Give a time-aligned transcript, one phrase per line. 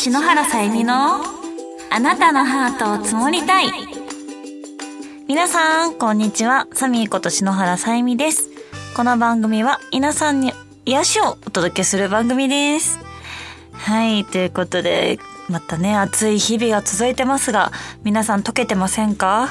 [0.00, 1.16] 篠原さゆみの
[1.90, 3.66] あなたのハートを積もりたい。
[5.26, 6.68] 皆さんこんにちは。
[6.72, 8.48] サミーこと篠原さゆみです。
[8.94, 10.52] この番組は皆さんに
[10.86, 13.00] 癒しをお届けする番組です。
[13.72, 15.18] はいということで
[15.48, 17.72] またね暑い日々が続いてますが
[18.04, 19.48] 皆さん溶けてませんか？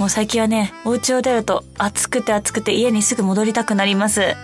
[0.00, 4.34] もう最近はね、お家を出ると暑くて暑くて家にすぐ戻りたくなります。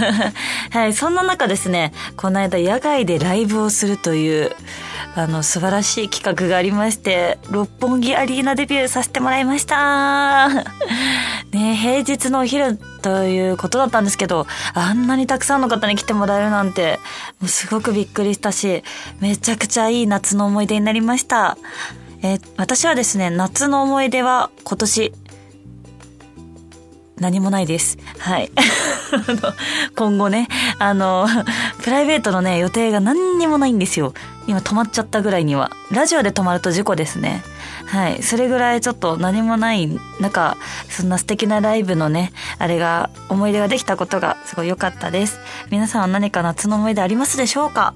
[0.72, 4.56] はい、そんな中ですね、この間野外でライブをするという、
[5.14, 10.48] あの、素晴らしい企画がありまして、六本木アリーナデビューさせてもらいました。
[11.52, 17.00] ね、平日のお昼ということだったんですけど、あんなにたくさんの方に来てもらえるなんて、
[17.38, 18.82] もうすごくびっくりしたし、
[19.20, 21.58] めちゃくちゃいい夏の思い出になりました。
[22.22, 25.12] えー、私はですね、夏の思い出は今年、
[27.18, 27.96] 何もないです。
[28.18, 28.50] はい。
[29.96, 30.48] 今後ね、
[30.78, 31.26] あの、
[31.82, 34.12] プライベートのね、予定が何にもないんですよ。
[34.46, 35.70] 今止まっちゃったぐらいには。
[35.90, 37.42] ラジオで止まると事故ですね。
[37.86, 38.22] はい。
[38.22, 39.88] それぐらいちょっと何もない
[40.20, 40.56] 中、
[40.90, 45.38] そんな素敵なライブのね、あれが、思い出ができたことがすごい良かったです。
[45.70, 47.94] 皆さんは何か夏の思い出ありますでしょうか？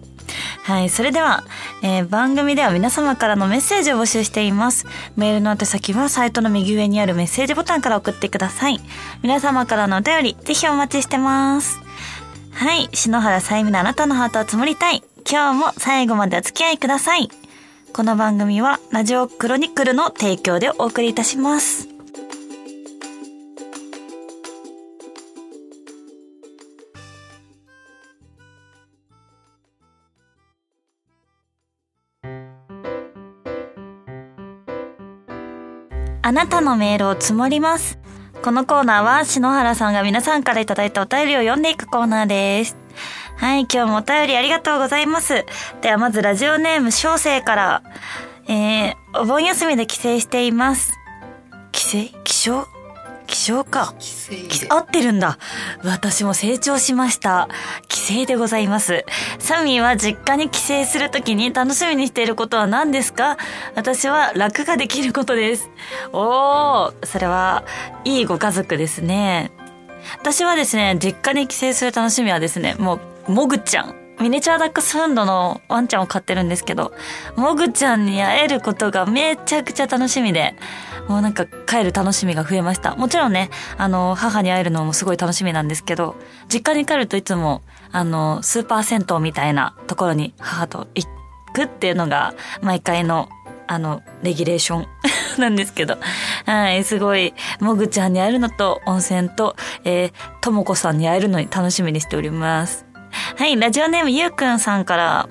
[0.63, 0.91] はい。
[0.91, 1.45] それでは、
[1.83, 4.87] えー、番組では皆様からのメッセージを募集しています。
[5.17, 8.81] メールの宛先はサイトの右上にあるメッセージボタンから送ってください。
[9.23, 11.81] 皆様からのお便り、ぜひお待ちしてます。
[12.53, 12.89] はい。
[12.93, 15.03] 篠原さゆみのあなたのハートを積もりたい。
[15.31, 17.29] 今日も最後までお付き合いください。
[17.93, 21.90] この番組はラジオクロニクルの提供でお送りいたします。
[36.23, 37.99] あなたのメールを積もります。
[38.43, 42.77] このコーナーは篠原さんが皆さんからいただいたお便りを読んでいくコーナーです。
[43.37, 45.45] はい、今日もお便りありがとうございます。
[45.81, 47.83] ではまずラジオネーム小生から、
[48.49, 50.99] えー、お盆休みで帰省しています。
[51.73, 52.23] 帰省？
[52.25, 52.67] 気象
[53.31, 53.95] 気象か。
[54.69, 55.39] 合ってるんだ。
[55.85, 57.49] 私も成長しました。
[57.89, 59.07] 帰省でございます。
[59.39, 63.39] サミーは実家に帰省するときに楽しみにしていることは何ですか？
[63.77, 65.71] 私は楽ができることです。
[66.13, 67.65] おー、それは
[68.05, 69.53] いいご家族ですね。
[70.19, 72.99] 私はですね、実家に帰省する楽しみはですね、も
[73.29, 73.95] う、もぐちゃん。
[74.21, 76.93] ミニチュアダックスフンドのワンちゃんを飼ってるんですけど、
[77.37, 80.55] もぐちゃんに会えることがめちゃくちゃ楽しみで、
[81.11, 82.95] もうなんか帰る楽しみが増えました。
[82.95, 86.15] もちろんね、あの、母に会えるのもすごい楽しみなんですけど、
[86.49, 91.09] 実家に帰るといつも、あの、スーパー銭湯みたいなところに母と行
[91.53, 93.29] くっていうのが、毎回の、
[93.67, 94.87] あの、レギュレーション
[95.43, 95.99] なんですけど、
[96.47, 102.87] はい、すごい、もぐちゃんに会えるのと、温泉と、えー、ともこさんに会えるのに楽しみにしております。
[103.37, 105.29] はい、ラジオネームゆうくんさんから、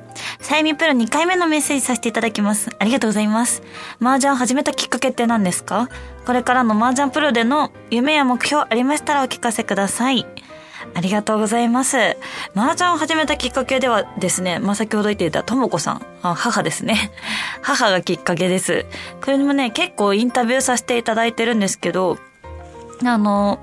[0.50, 2.72] さゆみプロ2回目のメッセージさせていただきます。
[2.80, 3.62] ありがとうございます。
[4.02, 5.90] 麻雀を始めたきっかけって何ですか？
[6.26, 10.26] これからの麻雀プロでの夢や目標ありましたらお聞かせください。
[10.96, 12.18] ありがとうございます。
[12.56, 17.12] 麻雀を始めたきっかけではですね、まあ、先ほど言っていたともこさん、あ母ですね。
[17.62, 18.88] 母がきっかけです。
[19.24, 22.18] これもね、結構インタビューさせていただいてるんですけど、
[23.06, 23.60] あの、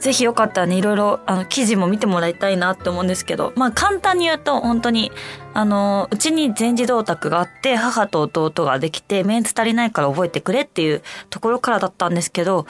[0.00, 5.10] ぜひよかったらね、いろいろ、あの、記事も見てもらいたいなって思うんですけど、まあ簡単に言うと、本当に、
[5.54, 12.66] あの、うちに全自動卓があって、母と弟ができて、メンツ足りないから覚えてくれっていうところからだったんですけど、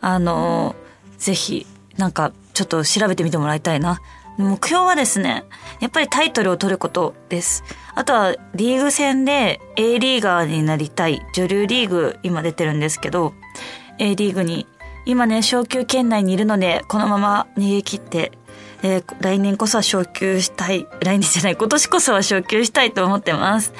[0.00, 0.74] あの、
[1.18, 4.00] ぜひ、なんか、ちょっと調べてみてもらいたいな。
[4.38, 5.44] 目標はですね、
[5.80, 7.62] やっぱりタイトルを取ることです。
[7.94, 11.20] あとは、リーグ戦で A リーガーになりたい。
[11.34, 13.34] 女流リーグ、今出てるんですけど、
[13.98, 14.66] A リーグに
[15.10, 18.30] 今ね、昇級圏内にいるので、このまま逃げ切って、
[18.84, 20.86] えー、来年こそは昇級したい。
[21.00, 23.74] 来年じゃない、今年こそは昇級したいと思ってます。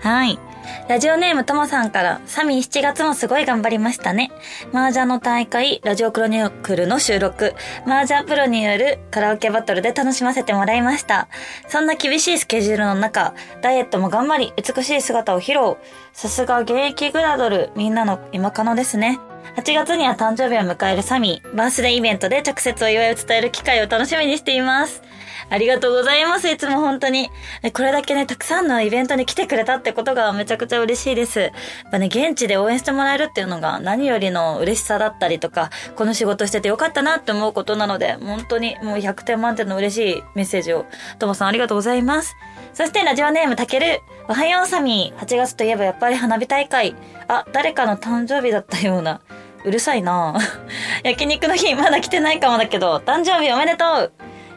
[0.00, 0.40] はい。
[0.88, 4.32] ラジオネームともさんから、サミー7月もすごい頑張りましたね。
[4.72, 7.54] 麻雀の大会、ラジオクロニクルの収録、
[7.86, 11.28] 麻雀プロによるカラオケバトルで楽しませてもらいました。
[11.68, 15.76] そんな厳しいスケジュールの中、ダイエットも頑張り、美しい姿を披露。
[16.12, 19.20] さすが現役グラドル、みんなの今可能ですね。
[19.56, 25.02] 8月には誕生日を迎えるサミー、バースデーイベントで直接お祝いを伝える機会を楽しみにしています。
[25.50, 26.48] ありがとうございます。
[26.48, 27.30] いつも本当に。
[27.74, 31.40] これだけね、たくさんのイベントに来てくれたってことがめちゃくちゃ嬉しいです。
[31.40, 31.50] やっ
[31.90, 40.86] ぱね、現地で応援してもらえるっていうのが何よりの嬉しさだったりとか、この仕事しててよかったなって思うことなので、本当にもう100点満点の嬉しいメッセージを、
[41.18, 42.34] ともさんありがとうございます。
[42.74, 44.00] そしてラジオネームたける。
[44.28, 45.12] おはようさみ。
[45.18, 46.94] 8月といえばやっぱり花火大会。
[47.28, 49.20] あ、誰かの誕生日だったような。
[49.64, 50.36] うるさいな
[51.04, 54.12] 焼肉の日まだ来てないかもだけど、誕生日おめでとう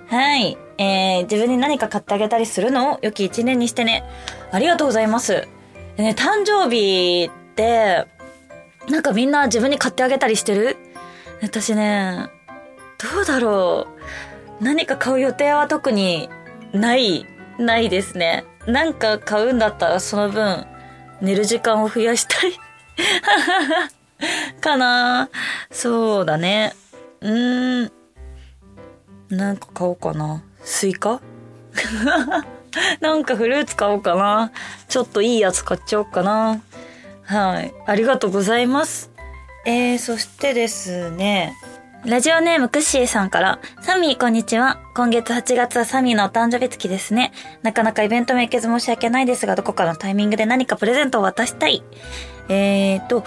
[0.08, 0.58] はい。
[0.78, 2.94] えー、自分に何か買ってあげたりするの？
[2.94, 4.04] を良き一年にしてね。
[4.52, 5.48] ありがとうございます。
[5.98, 8.06] でね、誕生日って、
[8.90, 10.78] なんかみんな自分に買ってあげたりしてる？
[11.42, 12.28] 私ね、
[13.14, 13.88] どうだろ
[14.62, 14.64] う。
[14.64, 16.30] 何か買う予定は特に
[16.72, 17.26] ない、
[17.58, 18.46] ないですね。
[18.68, 20.66] なんか買うんだったらその分、
[21.22, 22.54] 寝る時間を増やしたい
[24.62, 25.30] かな
[25.72, 26.74] そうだね。
[27.22, 27.92] うーん。
[29.30, 30.44] なんか買おうかな。
[30.64, 31.22] スイカ？
[33.00, 34.52] なんかフルーツ買おうかな。
[34.88, 36.62] ちょっといいやつ買っちゃおうかな。
[37.24, 37.74] はい。
[37.86, 39.12] ありがとうございます。
[39.66, 41.54] えー、そしてですね。
[42.06, 44.80] ラジオネームクッシーさんから、サミーこんにちは。
[44.94, 47.32] 今月8月はサミーのお誕生日月ですね。
[47.64, 51.84] なかなかイベントも行けず申し訳ないですが、どこかのタイミングで何かプレゼントを渡したい。
[52.48, 53.24] えーと、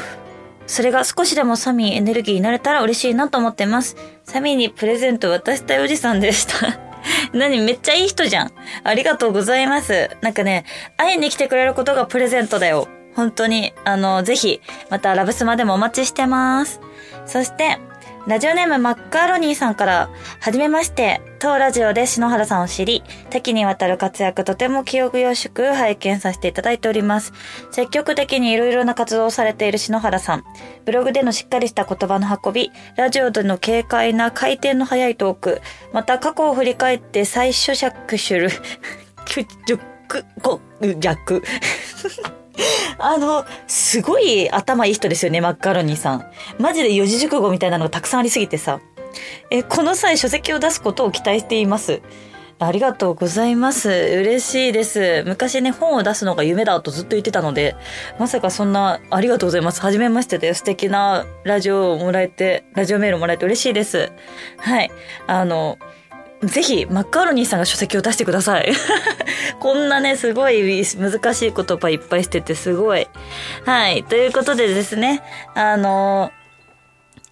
[0.69, 3.97] それが少しでもサミーエネルギーになれたら嬉しいなと思ってます。
[4.23, 6.79] サミーにプレゼント渡したいおじさんでした。
[7.37, 8.53] 何めっちゃいい人じゃん。
[8.85, 10.09] ありがとうございます。
[10.21, 10.65] なんかね、
[10.97, 12.87] 会いに来てくれることがプレゼントだよ。
[13.17, 16.81] 本当に、あの、ぜひ、またラブスマでもお待ちしてます。
[17.27, 17.79] そして、
[18.29, 20.11] ラジオネームマッカーロニーさんから、
[20.41, 27.33] はじめまして、当ラジオで篠原さんを知り、多岐にわたる活躍とても記憶よしく拝見させていただいております。
[27.71, 30.45] 積極的にいろいろな活動をされている篠原さん。
[30.85, 35.63] ブログでのしっかりした言葉の運び、ラジオでの軽快な回転の速いトーク、
[35.95, 38.51] また過去を振り返って再咀嚼する、
[39.25, 40.61] キュッジュック、 コ、
[40.99, 41.43] 逆。
[42.99, 46.27] あの、すごい頭いい人ですよね、マッカロニーさん。
[46.59, 48.81] マジで四字熟語みたいなのがたくさんありすぎてさ。
[49.51, 52.03] え、この際書籍を出すことを期待しています。
[52.61, 53.89] ありがとうございます。
[53.89, 55.23] 嬉しいです。
[55.27, 57.77] 昔ね、本を出すのが夢だとずっと言ってたので、
[58.19, 59.81] まさかそんな、ありがとうございます。
[59.81, 64.11] はじめましてで素敵なラジオをもらえて、ラジオメールもらえて嬉しいです。
[64.57, 64.91] はい。
[65.29, 65.79] あの、
[66.43, 68.73] ぜひ、マッカーロニーさんが書籍を出してください。
[69.59, 73.09] こんなね、すごい難しい言葉いっぱいしててすごい。
[73.65, 74.05] はい。
[74.05, 75.23] ということでですね、
[75.55, 76.31] あの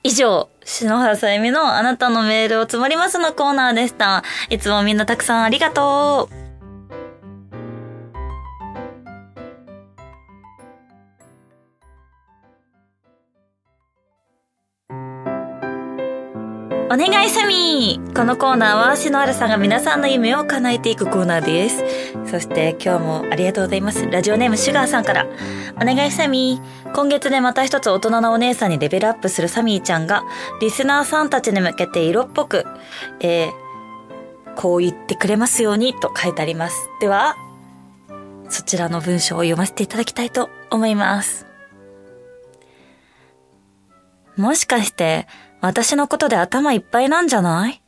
[0.02, 4.24] 以上、篠原さゆみのあなたのメールを積もりますのコーナーでした。
[4.50, 6.45] いつもみんなたくさんありがとう。
[16.88, 21.84] お願いサミーこのコーナーは篠原さんが皆さんの夢を叶えていくコーナーです。
[22.30, 24.08] そして今日もありがとうございます。
[24.08, 25.26] ラジオネームシュガーさんから。
[25.74, 30.22] お願いサミー今月でまた一つ大人のお姉さんにレベルアップするサミーちゃんが、
[30.60, 32.64] リスナーさんたちに向けて色っぽく、
[33.18, 33.52] えー、
[34.54, 36.88] こう言ってくれますようにと書いてあります。
[37.00, 37.34] では、
[38.48, 41.46] そちらの文章を読ませていただきたいと思います。
[44.36, 45.26] もしかして、
[45.66, 47.82] 私のことで頭いっぱいなんじゃない？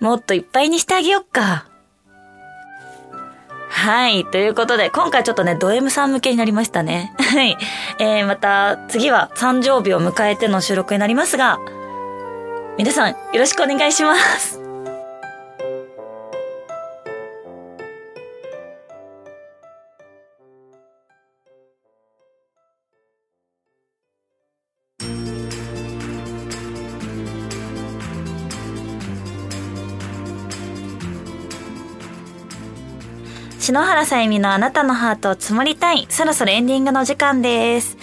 [0.00, 1.66] もっといっぱいにしてあげよっか。
[3.68, 4.24] はい。
[4.26, 7.14] ということで、今回ちょっとね、ド M さん向けになりましたね。
[7.22, 7.56] はい。
[7.98, 11.58] えー、また、次は誕生日を迎えての収録になりますが、
[12.76, 14.59] 皆さん、よろしくお願いします。
[33.60, 36.06] 篠原さゆみのあなたのハートを積もりたい。
[36.08, 37.98] そろそろエンディングの時間です。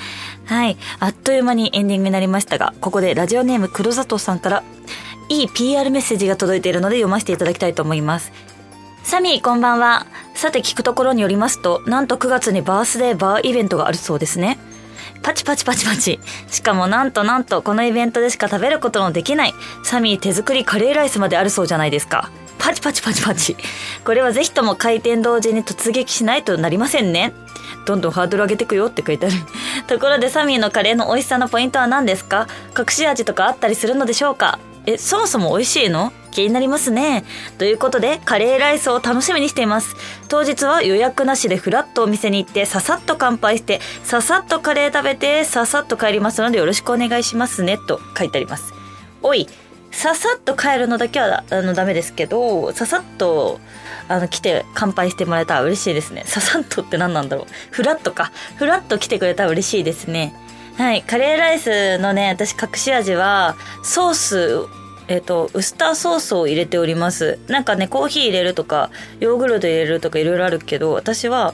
[0.46, 0.78] はい。
[1.00, 4.64] あっという間にエンディングになりましたが、ここでラジオネーム黒砂糖さんから、
[5.30, 8.32] いい PR メッセージが届いているので読ませていただきたいと思います。
[9.04, 10.06] サミーこんばんは。
[10.36, 14.60] さて聞くところによりますと、なんと9月にバースデーバーイベントがあるそうですね。
[15.24, 16.20] パチパチパチパチ。
[16.52, 22.30] しかもなんとなんとこのイベントでしか食べることのできないサミー手作りカレーライスまであるそうじゃないですか。
[22.58, 23.56] パチパチパチパチ。
[24.04, 27.34] これはぜひとも開店同時に突撃しないとなりませんね。
[27.86, 29.36] どんどんハードル上げてくよって書いてある。
[29.88, 32.48] ところでサミーのカレーの美味しさのポイントは何ですか？
[32.78, 34.60] 隠し味とかあったりするのでしょうか？
[34.86, 36.12] え、そもそも美味しいの？
[36.32, 37.26] 気になりますね。
[37.58, 39.96] ということで、カレーライスを楽しみにしています。
[40.28, 47.78] 当日は予約なしでフラッとお店に行って、ささっと乾杯して、ささっとカレー食べて、ささっと帰りますのでよろしくお願いしますね。
[47.88, 48.74] と書いてあります。
[49.24, 49.48] おい、
[49.92, 53.60] ささっと帰るのだけはあのダメですけどささっと
[54.08, 56.24] あの来て乾杯してもらえたら嬉しいですね。
[56.26, 57.46] ささっとって何なんだろう。
[57.72, 58.32] フラットか。
[58.58, 60.34] フラッと来てくれたら嬉しいですね。
[60.78, 61.04] はい。
[61.04, 64.78] カレーライスのね私隠し味はソース
[65.10, 67.40] えっ、と、ウスターソースを入れております。
[67.48, 68.90] なんかね、コーヒー入れるとか、
[69.22, 71.54] ヨーグルト入れるとかいろいろあるけど、私は、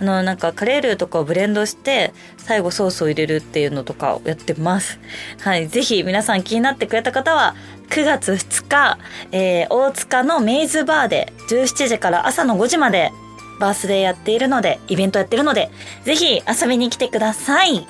[0.00, 4.98] あのなんかカレールーとかをブレンドして最後ソースを入れるっていうのとかをやってます
[5.40, 7.54] はいぜひ皆さん気になってくれた方は
[7.90, 8.98] 9月2日、
[9.32, 13.12] えー、大塚のメイズバーで17時から朝の5時まで
[13.58, 15.70] バースデーやっているので、イベントやってるので、
[16.04, 17.86] ぜひ遊びに来てください。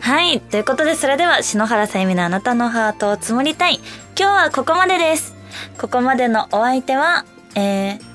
[0.00, 0.40] はい。
[0.40, 3.80] ということで、それでは、篠原さゆみのあなたのハートを積もりたい。
[4.18, 5.34] 今日はここまでです。
[5.78, 7.24] ここまでのお相手は、
[7.54, 8.09] えー、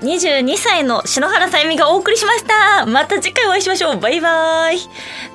[0.00, 2.86] 22歳の篠原さゆみがお送りしました。
[2.86, 3.98] また次回お会いしましょう。
[3.98, 4.78] バイバイ。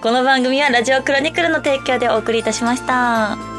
[0.01, 3.54] この番組はラジオクロニクルの提供でお送りいたしました。